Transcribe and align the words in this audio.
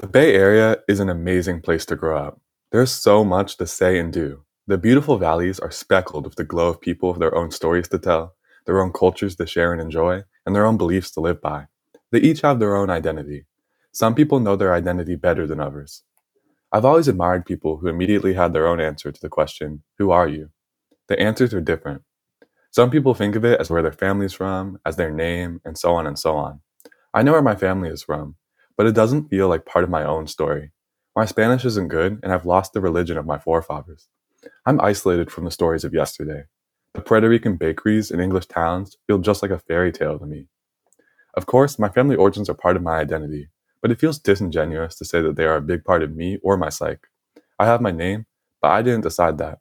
The 0.00 0.08
Bay 0.08 0.34
Area 0.34 0.78
is 0.88 0.98
an 0.98 1.08
amazing 1.08 1.60
place 1.60 1.86
to 1.86 1.94
grow 1.94 2.18
up. 2.18 2.40
There's 2.72 2.90
so 2.90 3.24
much 3.24 3.56
to 3.58 3.66
say 3.66 3.96
and 4.00 4.12
do. 4.12 4.44
The 4.66 4.76
beautiful 4.76 5.18
valleys 5.18 5.60
are 5.60 5.70
speckled 5.70 6.24
with 6.24 6.34
the 6.34 6.42
glow 6.42 6.68
of 6.68 6.80
people 6.80 7.10
with 7.10 7.20
their 7.20 7.34
own 7.36 7.52
stories 7.52 7.86
to 7.90 7.98
tell, 8.00 8.34
their 8.66 8.82
own 8.82 8.92
cultures 8.92 9.36
to 9.36 9.46
share 9.46 9.72
and 9.72 9.80
enjoy, 9.80 10.24
and 10.44 10.54
their 10.54 10.66
own 10.66 10.76
beliefs 10.76 11.12
to 11.12 11.20
live 11.20 11.40
by. 11.40 11.66
They 12.10 12.18
each 12.18 12.40
have 12.40 12.58
their 12.58 12.74
own 12.74 12.90
identity. 12.90 13.46
Some 13.92 14.16
people 14.16 14.40
know 14.40 14.56
their 14.56 14.74
identity 14.74 15.14
better 15.14 15.46
than 15.46 15.60
others. 15.60 16.02
I've 16.72 16.84
always 16.84 17.06
admired 17.06 17.46
people 17.46 17.76
who 17.76 17.86
immediately 17.86 18.34
had 18.34 18.52
their 18.52 18.66
own 18.66 18.80
answer 18.80 19.12
to 19.12 19.20
the 19.20 19.28
question, 19.28 19.84
Who 19.98 20.10
are 20.10 20.26
you? 20.26 20.50
The 21.06 21.20
answers 21.20 21.54
are 21.54 21.60
different. 21.60 22.02
Some 22.72 22.90
people 22.90 23.14
think 23.14 23.36
of 23.36 23.44
it 23.44 23.60
as 23.60 23.70
where 23.70 23.82
their 23.82 23.92
family's 23.92 24.32
from, 24.32 24.80
as 24.84 24.96
their 24.96 25.12
name, 25.12 25.60
and 25.64 25.78
so 25.78 25.94
on 25.94 26.08
and 26.08 26.18
so 26.18 26.36
on. 26.36 26.60
I 27.14 27.22
know 27.22 27.32
where 27.32 27.42
my 27.42 27.54
family 27.54 27.90
is 27.90 28.02
from, 28.02 28.34
but 28.76 28.86
it 28.86 28.94
doesn't 28.94 29.28
feel 29.28 29.48
like 29.48 29.66
part 29.66 29.84
of 29.84 29.90
my 29.90 30.04
own 30.04 30.26
story. 30.26 30.72
My 31.16 31.24
Spanish 31.26 31.64
isn't 31.64 31.88
good, 31.88 32.18
and 32.22 32.32
I've 32.32 32.46
lost 32.46 32.72
the 32.72 32.80
religion 32.80 33.16
of 33.16 33.26
my 33.26 33.38
forefathers. 33.38 34.08
I'm 34.66 34.80
isolated 34.80 35.30
from 35.30 35.44
the 35.44 35.50
stories 35.50 35.84
of 35.84 35.94
yesterday. 35.94 36.44
The 36.94 37.02
Puerto 37.02 37.28
Rican 37.28 37.56
bakeries 37.56 38.10
and 38.10 38.20
English 38.20 38.46
towns 38.46 38.96
feel 39.06 39.18
just 39.18 39.42
like 39.42 39.50
a 39.50 39.58
fairy 39.58 39.92
tale 39.92 40.18
to 40.18 40.26
me. 40.26 40.48
Of 41.34 41.46
course, 41.46 41.78
my 41.78 41.88
family 41.88 42.16
origins 42.16 42.48
are 42.48 42.54
part 42.54 42.76
of 42.76 42.82
my 42.82 42.98
identity, 42.98 43.48
but 43.82 43.90
it 43.90 43.98
feels 43.98 44.18
disingenuous 44.18 44.96
to 44.96 45.04
say 45.04 45.20
that 45.20 45.36
they 45.36 45.44
are 45.44 45.56
a 45.56 45.62
big 45.62 45.84
part 45.84 46.02
of 46.02 46.14
me 46.14 46.38
or 46.42 46.56
my 46.56 46.68
psyche. 46.68 47.00
I 47.58 47.66
have 47.66 47.80
my 47.80 47.90
name, 47.90 48.26
but 48.62 48.70
I 48.70 48.82
didn't 48.82 49.02
decide 49.02 49.38
that. 49.38 49.58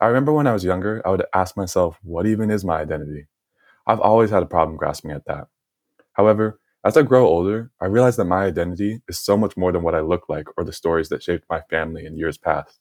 I 0.00 0.06
remember 0.06 0.32
when 0.32 0.46
I 0.46 0.52
was 0.52 0.64
younger, 0.64 1.00
I 1.06 1.10
would 1.10 1.24
ask 1.34 1.56
myself, 1.56 1.98
what 2.02 2.26
even 2.26 2.50
is 2.50 2.64
my 2.64 2.80
identity? 2.80 3.28
I've 3.86 4.00
always 4.00 4.30
had 4.30 4.42
a 4.42 4.46
problem 4.46 4.76
grasping 4.76 5.10
at 5.10 5.26
that. 5.26 5.48
However, 6.14 6.58
as 6.84 6.96
I 6.96 7.02
grow 7.02 7.26
older, 7.26 7.70
I 7.80 7.86
realize 7.86 8.16
that 8.16 8.24
my 8.24 8.44
identity 8.44 9.02
is 9.06 9.16
so 9.16 9.36
much 9.36 9.56
more 9.56 9.70
than 9.70 9.84
what 9.84 9.94
I 9.94 10.00
look 10.00 10.28
like 10.28 10.48
or 10.56 10.64
the 10.64 10.72
stories 10.72 11.08
that 11.10 11.22
shaped 11.22 11.44
my 11.48 11.60
family 11.70 12.04
in 12.04 12.18
years 12.18 12.38
past. 12.38 12.80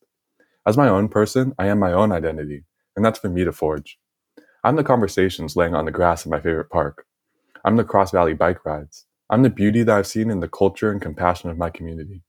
As 0.66 0.76
my 0.76 0.88
own 0.88 1.08
person, 1.08 1.54
I 1.60 1.68
am 1.68 1.78
my 1.78 1.94
own 1.94 2.12
identity, 2.12 2.66
and 2.96 3.06
that's 3.06 3.20
for 3.20 3.30
me 3.30 3.46
to 3.46 3.52
forge. 3.52 4.00
I'm 4.64 4.76
the 4.76 4.84
conversations 4.84 5.56
laying 5.56 5.76
on 5.76 5.86
the 5.86 5.92
grass 5.92 6.26
in 6.26 6.32
my 6.32 6.40
favorite 6.40 6.72
park. 6.72 7.06
I'm 7.64 7.76
the 7.76 7.84
cross 7.84 8.10
valley 8.10 8.34
bike 8.34 8.66
rides. 8.66 9.06
I'm 9.30 9.44
the 9.44 9.52
beauty 9.52 9.84
that 9.84 9.96
I've 9.96 10.08
seen 10.08 10.32
in 10.32 10.40
the 10.40 10.50
culture 10.50 10.92
and 10.92 11.00
compassion 11.00 11.52
of 11.52 11.58
my 11.60 11.70
community. 11.70 12.24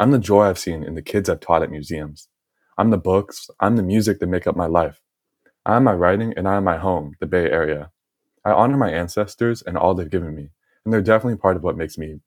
I'm 0.00 0.10
the 0.10 0.18
joy 0.18 0.46
I've 0.46 0.58
seen 0.58 0.82
in 0.82 0.96
the 0.96 1.02
kids 1.02 1.28
I've 1.28 1.40
taught 1.40 1.62
at 1.62 1.70
museums. 1.70 2.28
I'm 2.76 2.90
the 2.90 2.98
books, 2.98 3.48
I'm 3.60 3.76
the 3.76 3.84
music 3.84 4.18
that 4.18 4.26
make 4.26 4.48
up 4.48 4.56
my 4.56 4.66
life. 4.66 5.00
I 5.64 5.76
am 5.76 5.84
my 5.84 5.94
writing 5.94 6.34
and 6.36 6.48
I 6.48 6.56
am 6.56 6.64
my 6.64 6.78
home, 6.78 7.14
the 7.20 7.26
Bay 7.26 7.48
Area. 7.48 7.92
I 8.44 8.50
honor 8.50 8.76
my 8.76 8.90
ancestors 8.90 9.62
and 9.62 9.78
all 9.78 9.94
they've 9.94 10.10
given 10.10 10.34
me 10.34 10.50
and 10.84 10.92
they're 10.92 11.02
definitely 11.02 11.38
part 11.38 11.56
of 11.56 11.62
what 11.62 11.76
makes 11.76 11.98
me. 11.98 12.20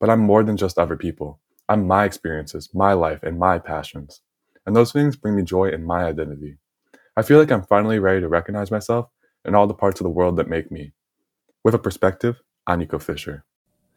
But 0.00 0.10
I'm 0.10 0.20
more 0.20 0.42
than 0.42 0.56
just 0.56 0.78
other 0.78 0.96
people. 0.96 1.40
I'm 1.68 1.86
my 1.86 2.04
experiences, 2.04 2.70
my 2.74 2.92
life, 2.92 3.22
and 3.22 3.38
my 3.38 3.58
passions. 3.58 4.20
And 4.66 4.74
those 4.74 4.92
things 4.92 5.16
bring 5.16 5.36
me 5.36 5.42
joy 5.42 5.70
in 5.70 5.84
my 5.84 6.04
identity. 6.04 6.56
I 7.16 7.22
feel 7.22 7.38
like 7.38 7.52
I'm 7.52 7.64
finally 7.64 7.98
ready 7.98 8.20
to 8.20 8.28
recognize 8.28 8.70
myself 8.70 9.08
and 9.44 9.54
all 9.54 9.66
the 9.66 9.74
parts 9.74 10.00
of 10.00 10.04
the 10.04 10.10
world 10.10 10.36
that 10.36 10.48
make 10.48 10.70
me. 10.70 10.92
With 11.64 11.74
a 11.74 11.78
perspective, 11.78 12.40
I'm 12.66 12.80
Nico 12.80 12.98
Fischer. 12.98 13.44